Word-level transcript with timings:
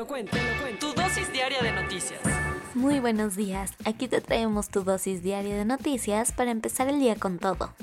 lo 0.00 0.06
cuento, 0.06 0.34
te 0.34 0.42
lo 0.42 0.62
cuento. 0.62 0.94
Tu 0.94 0.98
dosis 0.98 1.30
diaria 1.30 1.60
de 1.60 1.72
noticias. 1.72 2.20
Muy 2.74 3.00
buenos 3.00 3.36
días, 3.36 3.74
aquí 3.84 4.08
te 4.08 4.22
traemos 4.22 4.70
tu 4.70 4.82
dosis 4.82 5.22
diaria 5.22 5.54
de 5.54 5.66
noticias 5.66 6.32
para 6.32 6.50
empezar 6.50 6.88
el 6.88 7.00
día 7.00 7.16
con 7.16 7.38
todo. 7.38 7.74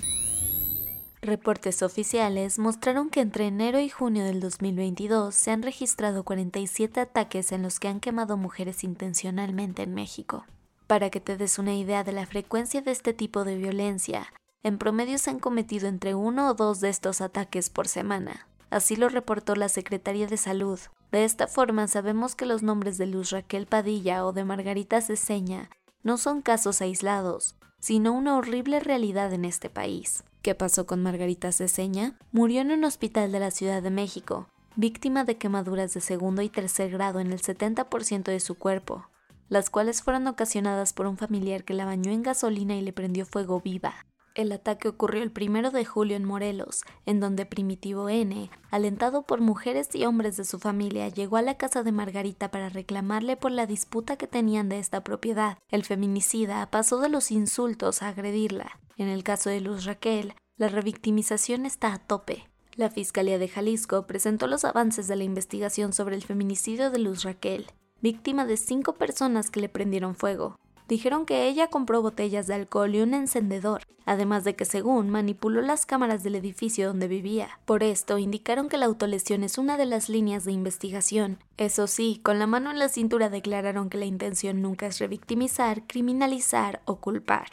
Reportes 1.21 1.83
oficiales 1.83 2.57
mostraron 2.57 3.11
que 3.11 3.21
entre 3.21 3.45
enero 3.45 3.79
y 3.79 3.89
junio 3.89 4.25
del 4.25 4.39
2022 4.39 5.35
se 5.35 5.51
han 5.51 5.61
registrado 5.61 6.23
47 6.23 7.01
ataques 7.01 7.51
en 7.51 7.61
los 7.61 7.79
que 7.79 7.87
han 7.87 7.99
quemado 7.99 8.35
mujeres 8.35 8.83
intencionalmente 8.83 9.83
en 9.83 9.93
México. 9.93 10.43
Para 10.87 11.11
que 11.11 11.19
te 11.19 11.37
des 11.37 11.59
una 11.59 11.75
idea 11.75 12.03
de 12.03 12.13
la 12.13 12.25
frecuencia 12.25 12.81
de 12.81 12.91
este 12.91 13.13
tipo 13.13 13.43
de 13.43 13.57
violencia, 13.57 14.33
en 14.63 14.79
promedio 14.79 15.19
se 15.19 15.29
han 15.29 15.39
cometido 15.39 15.87
entre 15.87 16.15
uno 16.15 16.49
o 16.49 16.55
dos 16.55 16.79
de 16.79 16.89
estos 16.89 17.21
ataques 17.21 17.69
por 17.69 17.87
semana. 17.87 18.47
Así 18.71 18.95
lo 18.95 19.07
reportó 19.07 19.55
la 19.55 19.69
Secretaría 19.69 20.25
de 20.25 20.37
Salud. 20.37 20.79
De 21.11 21.23
esta 21.23 21.47
forma 21.47 21.87
sabemos 21.87 22.35
que 22.35 22.45
los 22.45 22.63
nombres 22.63 22.97
de 22.97 23.07
Luz 23.07 23.31
Raquel 23.31 23.65
Padilla 23.65 24.25
o 24.25 24.33
de 24.33 24.43
Margarita 24.43 25.01
Ceseña 25.01 25.69
no 26.03 26.17
son 26.17 26.41
casos 26.41 26.81
aislados, 26.81 27.55
sino 27.79 28.13
una 28.13 28.37
horrible 28.37 28.79
realidad 28.79 29.33
en 29.33 29.45
este 29.45 29.69
país. 29.69 30.23
¿Qué 30.41 30.55
pasó 30.55 30.85
con 30.85 31.03
Margarita 31.03 31.51
Ceseña? 31.51 32.17
Murió 32.31 32.61
en 32.61 32.71
un 32.71 32.83
hospital 32.83 33.31
de 33.31 33.39
la 33.39 33.51
Ciudad 33.51 33.81
de 33.81 33.89
México, 33.89 34.47
víctima 34.75 35.23
de 35.23 35.37
quemaduras 35.37 35.93
de 35.93 36.01
segundo 36.01 36.41
y 36.41 36.49
tercer 36.49 36.91
grado 36.91 37.19
en 37.19 37.31
el 37.31 37.41
70% 37.41 38.23
de 38.23 38.39
su 38.39 38.55
cuerpo, 38.55 39.09
las 39.49 39.69
cuales 39.69 40.01
fueron 40.01 40.27
ocasionadas 40.27 40.93
por 40.93 41.07
un 41.07 41.17
familiar 41.17 41.63
que 41.63 41.73
la 41.73 41.85
bañó 41.85 42.11
en 42.11 42.23
gasolina 42.23 42.75
y 42.75 42.81
le 42.81 42.93
prendió 42.93 43.25
fuego 43.25 43.61
viva. 43.61 43.95
El 44.37 44.51
ataque 44.51 44.87
ocurrió 44.87 45.23
el 45.23 45.31
primero 45.31 45.71
de 45.71 45.83
julio 45.83 46.15
en 46.15 46.23
Morelos, 46.23 46.83
en 47.07 47.19
donde 47.19 47.47
Primitivo 47.47 48.07
N, 48.07 48.51
alentado 48.69 49.23
por 49.23 49.41
mujeres 49.41 49.89
y 49.95 50.05
hombres 50.05 50.37
de 50.37 50.45
su 50.45 50.59
familia, 50.59 51.09
llegó 51.09 51.37
a 51.37 51.41
la 51.41 51.57
casa 51.57 51.81
de 51.81 51.91
Margarita 51.91 52.51
para 52.51 52.69
reclamarle 52.69 53.35
por 53.35 53.51
la 53.51 53.65
disputa 53.65 54.15
que 54.15 54.27
tenían 54.27 54.69
de 54.69 54.77
esta 54.77 55.03
propiedad. 55.03 55.57
El 55.69 55.83
feminicida 55.83 56.69
pasó 56.69 56.99
de 56.99 57.09
los 57.09 57.31
insultos 57.31 58.03
a 58.03 58.09
agredirla. 58.09 58.79
En 58.95 59.07
el 59.07 59.23
caso 59.23 59.49
de 59.49 59.59
Luz 59.59 59.85
Raquel, 59.85 60.35
la 60.55 60.67
revictimización 60.67 61.65
está 61.65 61.91
a 61.91 61.97
tope. 61.97 62.47
La 62.75 62.91
Fiscalía 62.91 63.39
de 63.39 63.47
Jalisco 63.47 64.05
presentó 64.05 64.45
los 64.45 64.65
avances 64.65 65.07
de 65.07 65.15
la 65.15 65.23
investigación 65.23 65.93
sobre 65.93 66.15
el 66.15 66.21
feminicidio 66.23 66.91
de 66.91 66.99
Luz 66.99 67.23
Raquel, 67.23 67.65
víctima 68.01 68.45
de 68.45 68.57
cinco 68.57 68.93
personas 68.93 69.49
que 69.49 69.61
le 69.61 69.69
prendieron 69.69 70.13
fuego 70.13 70.57
dijeron 70.87 71.25
que 71.25 71.47
ella 71.47 71.67
compró 71.67 72.01
botellas 72.01 72.47
de 72.47 72.55
alcohol 72.55 72.95
y 72.95 73.01
un 73.01 73.13
encendedor, 73.13 73.83
además 74.05 74.43
de 74.43 74.55
que 74.55 74.65
según 74.65 75.09
manipuló 75.09 75.61
las 75.61 75.85
cámaras 75.85 76.23
del 76.23 76.35
edificio 76.35 76.87
donde 76.87 77.07
vivía. 77.07 77.59
Por 77.65 77.83
esto 77.83 78.17
indicaron 78.17 78.69
que 78.69 78.77
la 78.77 78.85
autolesión 78.85 79.43
es 79.43 79.57
una 79.57 79.77
de 79.77 79.85
las 79.85 80.09
líneas 80.09 80.45
de 80.45 80.53
investigación. 80.53 81.39
Eso 81.57 81.87
sí, 81.87 82.19
con 82.23 82.39
la 82.39 82.47
mano 82.47 82.71
en 82.71 82.79
la 82.79 82.89
cintura 82.89 83.29
declararon 83.29 83.89
que 83.89 83.97
la 83.97 84.05
intención 84.05 84.61
nunca 84.61 84.87
es 84.87 84.99
revictimizar, 84.99 85.83
criminalizar 85.87 86.81
o 86.85 86.97
culpar. 86.97 87.49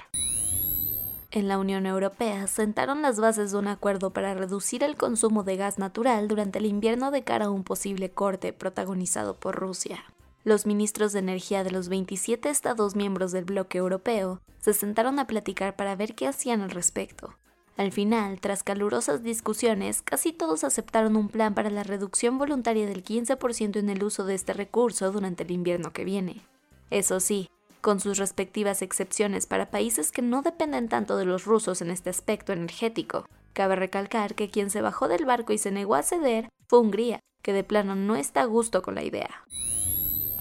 En 1.35 1.49
la 1.49 1.59
Unión 1.59 1.85
Europea 1.85 2.47
sentaron 2.47 3.03
las 3.03 3.19
bases 3.19 3.51
de 3.51 3.59
un 3.59 3.67
acuerdo 3.67 4.13
para 4.13 4.35
reducir 4.35 4.85
el 4.85 4.95
consumo 4.95 5.43
de 5.43 5.57
gas 5.57 5.81
natural 5.81 6.29
durante 6.29 6.61
el 6.61 6.67
invierno 6.67 7.11
de 7.11 7.25
cara 7.25 7.47
a 7.47 7.51
un 7.51 7.65
posible 7.65 8.11
corte 8.11 8.53
protagonizado 8.53 9.35
por 9.35 9.57
Rusia. 9.57 10.05
Los 10.45 10.67
ministros 10.67 11.15
de 11.15 11.21
energía 11.21 11.65
de 11.65 11.71
los 11.71 11.89
27 11.89 12.51
estados 12.51 12.95
miembros 12.95 13.33
del 13.33 13.47
bloque 13.47 13.79
europeo 13.79 14.43
se 14.59 14.75
sentaron 14.75 15.19
a 15.19 15.27
platicar 15.27 15.75
para 15.75 15.97
ver 15.97 16.15
qué 16.15 16.27
hacían 16.27 16.61
al 16.61 16.71
respecto. 16.71 17.35
Al 17.79 17.93
final, 17.93 18.41
tras 18.41 18.63
calurosas 18.63 19.23
discusiones, 19.23 20.03
casi 20.03 20.35
todos 20.35 20.63
aceptaron 20.63 21.17
un 21.17 21.31
plan 21.31 21.55
para 21.55 21.71
la 21.71 21.83
reducción 21.83 22.37
voluntaria 22.37 22.87
del 22.87 23.03
15% 23.03 23.79
en 23.79 23.89
el 23.89 24.05
uso 24.05 24.27
de 24.27 24.35
este 24.35 24.53
recurso 24.53 25.11
durante 25.13 25.45
el 25.45 25.51
invierno 25.51 25.95
que 25.95 26.05
viene. 26.05 26.43
Eso 26.91 27.21
sí, 27.21 27.49
con 27.81 27.99
sus 27.99 28.19
respectivas 28.19 28.83
excepciones 28.83 29.47
para 29.47 29.71
países 29.71 30.13
que 30.13 30.21
no 30.21 30.43
dependen 30.43 30.91
tanto 30.91 31.17
de 31.17 31.25
los 31.25 31.47
rusos 31.47 31.81
en 31.81 31.91
este 31.91 32.11
aspecto 32.11 32.53
energético. 32.53 33.25
Cabe 33.55 33.77
recalcar 33.77 34.35
que 34.35 34.51
quien 34.51 34.69
se 34.69 34.83
bajó 34.83 35.09
del 35.09 35.25
barco 35.25 35.55
y 35.55 35.59
se 35.59 35.71
negó 35.71 35.95
a 35.95 36.03
ceder 36.03 36.51
fue 36.69 36.81
Hungría, 36.81 37.21
que 37.41 37.55
de 37.55 37.65
plano 37.65 37.95
no 37.97 38.15
está 38.15 38.43
a 38.43 38.47
gusto 38.47 38.83
con 38.83 38.95
la 38.95 39.05
idea. 39.05 39.45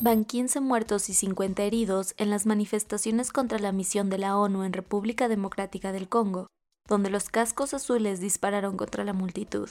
Van 0.04 0.26
15 0.26 0.60
muertos 0.60 1.08
y 1.08 1.14
50 1.14 1.64
heridos 1.64 2.14
en 2.18 2.30
las 2.30 2.46
manifestaciones 2.46 3.32
contra 3.32 3.58
la 3.58 3.72
misión 3.72 4.10
de 4.10 4.18
la 4.18 4.38
ONU 4.38 4.64
en 4.64 4.74
República 4.74 5.30
Democrática 5.30 5.94
del 5.94 6.10
Congo, 6.10 6.48
donde 6.90 7.10
los 7.10 7.30
cascos 7.30 7.74
azules 7.74 8.20
dispararon 8.20 8.76
contra 8.76 9.06
la 9.06 9.14
multitud. 9.14 9.70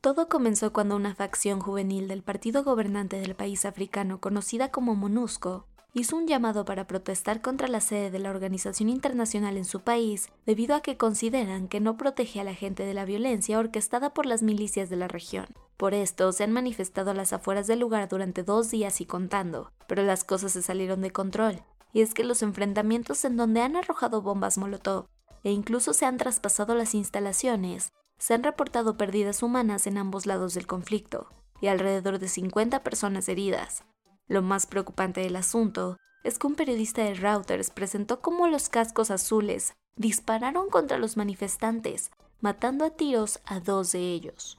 Todo 0.00 0.30
comenzó 0.30 0.72
cuando 0.72 0.96
una 0.96 1.14
facción 1.14 1.60
juvenil 1.60 2.08
del 2.08 2.22
partido 2.22 2.64
gobernante 2.64 3.20
del 3.20 3.34
país 3.34 3.66
africano 3.66 4.22
conocida 4.22 4.70
como 4.70 4.94
MONUSCO 4.94 5.66
hizo 5.92 6.16
un 6.16 6.26
llamado 6.26 6.64
para 6.64 6.86
protestar 6.86 7.42
contra 7.42 7.68
la 7.68 7.82
sede 7.82 8.10
de 8.10 8.20
la 8.20 8.30
organización 8.30 8.88
internacional 8.88 9.58
en 9.58 9.66
su 9.66 9.80
país 9.80 10.30
debido 10.46 10.76
a 10.76 10.80
que 10.80 10.96
consideran 10.96 11.68
que 11.68 11.80
no 11.80 11.98
protege 11.98 12.40
a 12.40 12.44
la 12.44 12.54
gente 12.54 12.86
de 12.86 12.94
la 12.94 13.04
violencia 13.04 13.58
orquestada 13.58 14.14
por 14.14 14.24
las 14.24 14.42
milicias 14.42 14.88
de 14.88 14.96
la 14.96 15.08
región. 15.08 15.44
Por 15.76 15.94
esto 15.94 16.32
se 16.32 16.44
han 16.44 16.52
manifestado 16.52 17.10
a 17.10 17.14
las 17.14 17.32
afueras 17.32 17.66
del 17.66 17.80
lugar 17.80 18.08
durante 18.08 18.42
dos 18.42 18.70
días 18.70 19.00
y 19.00 19.06
contando, 19.06 19.72
pero 19.86 20.02
las 20.02 20.24
cosas 20.24 20.52
se 20.52 20.62
salieron 20.62 21.00
de 21.00 21.10
control, 21.10 21.62
y 21.92 22.02
es 22.02 22.14
que 22.14 22.24
los 22.24 22.42
enfrentamientos 22.42 23.24
en 23.24 23.36
donde 23.36 23.60
han 23.60 23.76
arrojado 23.76 24.22
bombas 24.22 24.58
molotov 24.58 25.06
e 25.42 25.50
incluso 25.50 25.92
se 25.92 26.06
han 26.06 26.16
traspasado 26.16 26.74
las 26.74 26.94
instalaciones, 26.94 27.92
se 28.18 28.34
han 28.34 28.42
reportado 28.42 28.96
pérdidas 28.96 29.42
humanas 29.42 29.86
en 29.86 29.98
ambos 29.98 30.26
lados 30.26 30.54
del 30.54 30.66
conflicto, 30.66 31.28
y 31.60 31.66
alrededor 31.66 32.18
de 32.18 32.28
50 32.28 32.82
personas 32.82 33.28
heridas, 33.28 33.84
lo 34.26 34.40
más 34.40 34.66
preocupante 34.66 35.20
del 35.20 35.36
asunto 35.36 35.98
es 36.22 36.38
que 36.38 36.46
un 36.46 36.54
periodista 36.54 37.04
de 37.04 37.14
Reuters 37.14 37.70
presentó 37.70 38.20
cómo 38.20 38.48
los 38.48 38.70
cascos 38.70 39.10
azules 39.10 39.74
dispararon 39.96 40.70
contra 40.70 40.96
los 40.96 41.18
manifestantes, 41.18 42.10
matando 42.40 42.86
a 42.86 42.90
tiros 42.90 43.40
a 43.44 43.60
dos 43.60 43.92
de 43.92 44.00
ellos. 44.00 44.58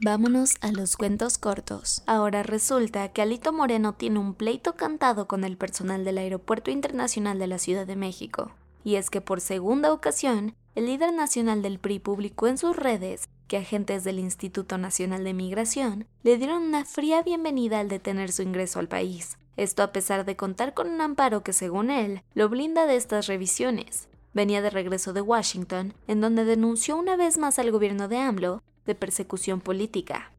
Vámonos 0.00 0.54
a 0.60 0.70
los 0.70 0.96
cuentos 0.96 1.38
cortos. 1.38 2.02
Ahora 2.06 2.44
resulta 2.44 3.08
que 3.08 3.20
Alito 3.20 3.52
Moreno 3.52 3.94
tiene 3.94 4.20
un 4.20 4.32
pleito 4.32 4.76
cantado 4.76 5.26
con 5.26 5.42
el 5.42 5.56
personal 5.56 6.04
del 6.04 6.18
Aeropuerto 6.18 6.70
Internacional 6.70 7.40
de 7.40 7.48
la 7.48 7.58
Ciudad 7.58 7.84
de 7.84 7.96
México. 7.96 8.52
Y 8.84 8.94
es 8.94 9.10
que 9.10 9.20
por 9.20 9.40
segunda 9.40 9.92
ocasión, 9.92 10.54
el 10.76 10.86
líder 10.86 11.12
nacional 11.12 11.62
del 11.62 11.80
PRI 11.80 11.98
publicó 11.98 12.46
en 12.46 12.58
sus 12.58 12.76
redes 12.76 13.28
que 13.48 13.56
agentes 13.56 14.04
del 14.04 14.20
Instituto 14.20 14.78
Nacional 14.78 15.24
de 15.24 15.34
Migración 15.34 16.06
le 16.22 16.36
dieron 16.36 16.62
una 16.62 16.84
fría 16.84 17.24
bienvenida 17.24 17.80
al 17.80 17.88
detener 17.88 18.30
su 18.30 18.42
ingreso 18.42 18.78
al 18.78 18.86
país. 18.86 19.36
Esto 19.56 19.82
a 19.82 19.92
pesar 19.92 20.24
de 20.24 20.36
contar 20.36 20.74
con 20.74 20.88
un 20.88 21.00
amparo 21.00 21.42
que, 21.42 21.52
según 21.52 21.90
él, 21.90 22.22
lo 22.34 22.48
blinda 22.48 22.86
de 22.86 22.94
estas 22.94 23.26
revisiones. 23.26 24.06
Venía 24.32 24.62
de 24.62 24.70
regreso 24.70 25.12
de 25.12 25.22
Washington, 25.22 25.94
en 26.06 26.20
donde 26.20 26.44
denunció 26.44 26.96
una 26.96 27.16
vez 27.16 27.36
más 27.36 27.58
al 27.58 27.72
gobierno 27.72 28.06
de 28.06 28.18
AMLO 28.18 28.62
de 28.88 28.96
persecución 28.96 29.60
política. 29.60 30.32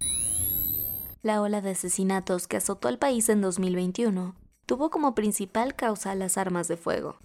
La 1.21 1.41
ola 1.41 1.61
de 1.61 1.71
asesinatos 1.71 2.47
que 2.47 2.57
azotó 2.57 2.89
al 2.89 2.97
país 2.97 3.29
en 3.29 3.39
2021 3.39 4.35
tuvo 4.65 4.89
como 4.89 5.15
principal 5.15 5.75
causa 5.75 6.15
las 6.15 6.37
armas 6.37 6.67
de 6.67 6.75
fuego. 6.75 7.19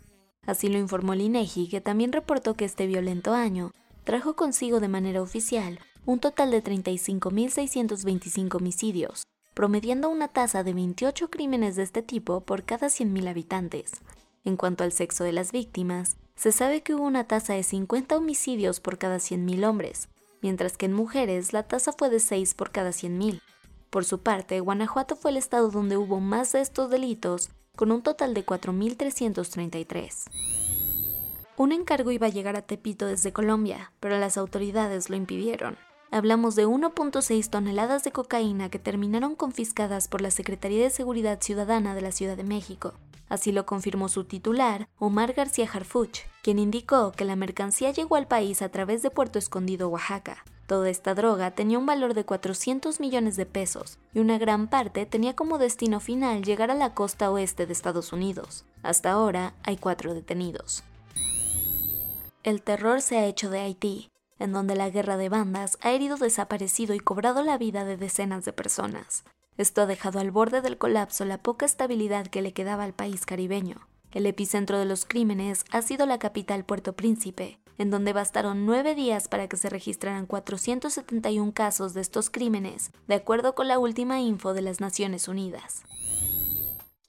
Así 0.46 0.68
lo 0.68 0.78
informó 0.78 1.14
el 1.14 1.22
INEGI, 1.22 1.68
que 1.68 1.80
también 1.80 2.12
reportó 2.12 2.54
que 2.54 2.64
este 2.64 2.86
violento 2.86 3.32
año 3.32 3.72
trajo 4.04 4.36
consigo 4.36 4.78
de 4.78 4.88
manera 4.88 5.22
oficial 5.22 5.80
un 6.06 6.20
total 6.20 6.50
de 6.50 6.62
35.625 6.62 8.56
homicidios, 8.56 9.24
promediando 9.54 10.10
una 10.10 10.28
tasa 10.28 10.62
de 10.62 10.74
28 10.74 11.30
crímenes 11.30 11.76
de 11.76 11.84
este 11.84 12.02
tipo 12.02 12.42
por 12.42 12.64
cada 12.64 12.88
100.000 12.88 13.28
habitantes. 13.28 13.92
En 14.44 14.56
cuanto 14.58 14.84
al 14.84 14.92
sexo 14.92 15.24
de 15.24 15.32
las 15.32 15.52
víctimas, 15.52 16.16
se 16.36 16.52
sabe 16.52 16.82
que 16.82 16.94
hubo 16.94 17.04
una 17.04 17.24
tasa 17.24 17.54
de 17.54 17.62
50 17.62 18.16
homicidios 18.18 18.80
por 18.80 18.98
cada 18.98 19.16
100.000 19.16 19.66
hombres, 19.66 20.08
mientras 20.44 20.76
que 20.76 20.84
en 20.84 20.92
mujeres 20.92 21.54
la 21.54 21.62
tasa 21.62 21.94
fue 21.94 22.10
de 22.10 22.20
6 22.20 22.52
por 22.52 22.70
cada 22.70 22.90
100.000. 22.90 23.40
Por 23.88 24.04
su 24.04 24.18
parte, 24.20 24.60
Guanajuato 24.60 25.16
fue 25.16 25.30
el 25.30 25.38
estado 25.38 25.70
donde 25.70 25.96
hubo 25.96 26.20
más 26.20 26.52
de 26.52 26.60
estos 26.60 26.90
delitos, 26.90 27.48
con 27.74 27.90
un 27.90 28.02
total 28.02 28.34
de 28.34 28.44
4.333. 28.44 30.24
Un 31.56 31.72
encargo 31.72 32.10
iba 32.10 32.26
a 32.26 32.30
llegar 32.30 32.56
a 32.56 32.62
Tepito 32.62 33.06
desde 33.06 33.32
Colombia, 33.32 33.92
pero 34.00 34.18
las 34.18 34.36
autoridades 34.36 35.08
lo 35.08 35.16
impidieron. 35.16 35.78
Hablamos 36.10 36.56
de 36.56 36.66
1.6 36.66 37.48
toneladas 37.48 38.04
de 38.04 38.12
cocaína 38.12 38.68
que 38.68 38.78
terminaron 38.78 39.36
confiscadas 39.36 40.08
por 40.08 40.20
la 40.20 40.30
Secretaría 40.30 40.82
de 40.82 40.90
Seguridad 40.90 41.40
Ciudadana 41.40 41.94
de 41.94 42.02
la 42.02 42.12
Ciudad 42.12 42.36
de 42.36 42.44
México. 42.44 42.92
Así 43.28 43.52
lo 43.52 43.66
confirmó 43.66 44.08
su 44.08 44.24
titular, 44.24 44.88
Omar 44.98 45.32
García 45.32 45.68
Harfuch, 45.72 46.20
quien 46.42 46.58
indicó 46.58 47.12
que 47.12 47.24
la 47.24 47.36
mercancía 47.36 47.90
llegó 47.90 48.16
al 48.16 48.28
país 48.28 48.62
a 48.62 48.68
través 48.68 49.02
de 49.02 49.10
Puerto 49.10 49.38
Escondido, 49.38 49.88
Oaxaca. 49.88 50.44
Toda 50.66 50.88
esta 50.88 51.14
droga 51.14 51.50
tenía 51.50 51.78
un 51.78 51.84
valor 51.84 52.14
de 52.14 52.24
400 52.24 52.98
millones 52.98 53.36
de 53.36 53.44
pesos 53.44 53.98
y 54.14 54.20
una 54.20 54.38
gran 54.38 54.68
parte 54.68 55.04
tenía 55.04 55.36
como 55.36 55.58
destino 55.58 56.00
final 56.00 56.42
llegar 56.42 56.70
a 56.70 56.74
la 56.74 56.94
costa 56.94 57.30
oeste 57.30 57.66
de 57.66 57.72
Estados 57.72 58.12
Unidos. 58.12 58.64
Hasta 58.82 59.12
ahora 59.12 59.54
hay 59.62 59.76
cuatro 59.76 60.14
detenidos. 60.14 60.82
El 62.42 62.62
terror 62.62 63.02
se 63.02 63.18
ha 63.18 63.26
hecho 63.26 63.50
de 63.50 63.60
Haití, 63.60 64.10
en 64.38 64.52
donde 64.52 64.74
la 64.74 64.90
guerra 64.90 65.16
de 65.16 65.28
bandas 65.28 65.78
ha 65.82 65.92
herido, 65.92 66.16
desaparecido 66.16 66.94
y 66.94 67.00
cobrado 67.00 67.42
la 67.42 67.58
vida 67.58 67.84
de 67.84 67.96
decenas 67.96 68.44
de 68.44 68.52
personas. 68.52 69.24
Esto 69.56 69.82
ha 69.82 69.86
dejado 69.86 70.18
al 70.18 70.30
borde 70.30 70.60
del 70.62 70.78
colapso 70.78 71.24
la 71.24 71.38
poca 71.38 71.64
estabilidad 71.64 72.26
que 72.26 72.42
le 72.42 72.52
quedaba 72.52 72.84
al 72.84 72.92
país 72.92 73.24
caribeño. 73.24 73.86
El 74.10 74.26
epicentro 74.26 74.78
de 74.78 74.84
los 74.84 75.04
crímenes 75.04 75.64
ha 75.70 75.82
sido 75.82 76.06
la 76.06 76.18
capital 76.18 76.64
Puerto 76.64 76.94
Príncipe, 76.94 77.58
en 77.78 77.90
donde 77.90 78.12
bastaron 78.12 78.66
nueve 78.66 78.94
días 78.94 79.28
para 79.28 79.48
que 79.48 79.56
se 79.56 79.68
registraran 79.68 80.26
471 80.26 81.52
casos 81.52 81.94
de 81.94 82.00
estos 82.00 82.30
crímenes, 82.30 82.90
de 83.06 83.14
acuerdo 83.14 83.54
con 83.54 83.68
la 83.68 83.78
última 83.78 84.20
info 84.20 84.54
de 84.54 84.62
las 84.62 84.80
Naciones 84.80 85.28
Unidas. 85.28 85.82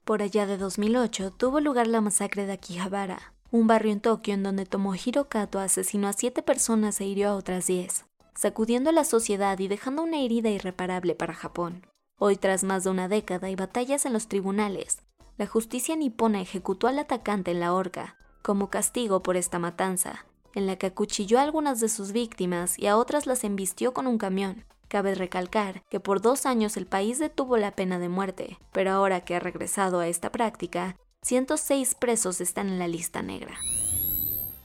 Por 0.04 0.22
allá 0.22 0.46
de 0.46 0.58
2008 0.58 1.32
tuvo 1.32 1.60
lugar 1.60 1.88
la 1.88 2.02
masacre 2.02 2.46
de 2.46 2.54
Akihabara, 2.54 3.34
un 3.52 3.68
barrio 3.68 3.92
en 3.92 4.02
Tokio 4.02 4.34
en 4.34 4.44
donde 4.44 4.66
Tomohiro 4.66 5.30
Kato 5.30 5.60
asesinó 5.60 6.08
a 6.08 6.14
siete 6.14 6.44
personas 6.44 7.00
e 7.02 7.06
hirió 7.06 7.30
a 7.30 7.36
otras 7.36 7.68
diez, 7.68 8.06
sacudiendo 8.36 8.90
a 8.90 8.94
la 8.94 9.04
sociedad 9.04 9.58
y 9.60 9.68
dejando 9.68 10.04
una 10.04 10.20
herida 10.20 10.50
irreparable 10.50 11.16
para 11.16 11.34
Japón. 11.34 11.88
Hoy, 12.18 12.38
tras 12.38 12.64
más 12.64 12.86
de 12.86 12.92
una 12.92 13.10
década 13.10 13.50
y 13.50 13.56
batallas 13.56 14.06
en 14.06 14.14
los 14.14 14.28
tribunales, 14.30 15.00
la 15.38 15.48
justicia 15.48 15.98
nipona 15.98 16.40
ejecutó 16.40 16.88
al 16.88 16.98
atacante 16.98 17.52
en 17.52 17.60
la 17.60 17.74
horca, 17.74 18.16
como 18.42 18.70
castigo 18.70 19.22
por 19.22 19.36
esta 19.36 19.60
matanza, 19.60 20.26
en 20.54 20.66
la 20.66 20.78
que 20.78 20.88
acuchilló 20.88 21.40
a 21.40 21.42
algunas 21.42 21.82
de 21.82 21.90
sus 21.90 22.14
víctimas 22.14 22.80
y 22.80 22.88
a 22.88 22.96
otras 22.96 23.28
las 23.28 23.44
embistió 23.44 23.94
con 23.94 24.08
un 24.08 24.18
camión. 24.18 24.64
Cabe 24.88 25.14
recalcar 25.14 25.84
que 25.90 26.00
por 26.00 26.22
dos 26.22 26.46
años 26.46 26.78
el 26.78 26.86
país 26.86 27.20
detuvo 27.20 27.58
la 27.58 27.72
pena 27.72 28.00
de 28.00 28.08
muerte, 28.08 28.60
pero 28.72 28.92
ahora 28.92 29.22
que 29.22 29.36
ha 29.36 29.40
regresado 29.42 30.00
a 30.00 30.08
esta 30.08 30.32
práctica, 30.32 30.96
106 31.24 31.96
presos 31.96 32.40
están 32.40 32.70
en 32.70 32.80
la 32.80 32.88
lista 32.88 33.24
negra. 33.24 33.58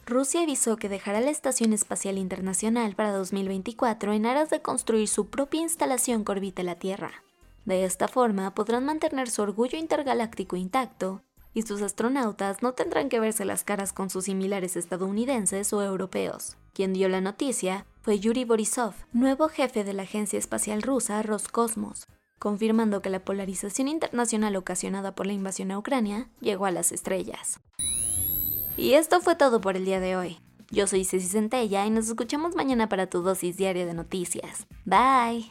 Rusia 0.06 0.42
avisó 0.42 0.76
que 0.76 0.88
dejará 0.88 1.20
la 1.20 1.30
Estación 1.30 1.72
Espacial 1.72 2.16
Internacional 2.16 2.94
para 2.94 3.12
2024 3.12 4.12
en 4.12 4.26
aras 4.26 4.50
de 4.50 4.62
construir 4.62 5.08
su 5.08 5.30
propia 5.30 5.62
instalación 5.62 6.24
que 6.24 6.32
orbite 6.32 6.62
la 6.62 6.76
Tierra. 6.76 7.24
De 7.64 7.84
esta 7.84 8.08
forma 8.08 8.54
podrán 8.54 8.84
mantener 8.84 9.30
su 9.30 9.42
orgullo 9.42 9.78
intergaláctico 9.78 10.56
intacto 10.56 11.22
y 11.52 11.62
sus 11.62 11.82
astronautas 11.82 12.62
no 12.62 12.72
tendrán 12.72 13.08
que 13.08 13.20
verse 13.20 13.44
las 13.44 13.64
caras 13.64 13.92
con 13.92 14.10
sus 14.10 14.24
similares 14.24 14.76
estadounidenses 14.76 15.72
o 15.72 15.82
europeos. 15.82 16.56
Quien 16.72 16.92
dio 16.92 17.08
la 17.08 17.20
noticia 17.20 17.86
fue 18.02 18.18
Yuri 18.18 18.44
Borisov, 18.44 18.94
nuevo 19.12 19.48
jefe 19.48 19.84
de 19.84 19.92
la 19.92 20.02
agencia 20.02 20.38
espacial 20.38 20.82
rusa 20.82 21.22
Roscosmos, 21.22 22.06
confirmando 22.38 23.02
que 23.02 23.10
la 23.10 23.24
polarización 23.24 23.88
internacional 23.88 24.56
ocasionada 24.56 25.14
por 25.14 25.26
la 25.26 25.32
invasión 25.32 25.70
a 25.70 25.78
Ucrania 25.78 26.30
llegó 26.40 26.66
a 26.66 26.70
las 26.70 26.92
estrellas. 26.92 27.60
Y 28.76 28.94
esto 28.94 29.20
fue 29.20 29.36
todo 29.36 29.60
por 29.60 29.76
el 29.76 29.84
día 29.84 30.00
de 30.00 30.16
hoy. 30.16 30.40
Yo 30.70 30.86
soy 30.86 31.04
Ceci 31.04 31.26
Centella 31.26 31.84
y 31.84 31.90
nos 31.90 32.08
escuchamos 32.08 32.54
mañana 32.54 32.88
para 32.88 33.08
tu 33.08 33.22
dosis 33.22 33.56
diaria 33.56 33.84
de 33.84 33.92
noticias. 33.92 34.66
Bye. 34.84 35.50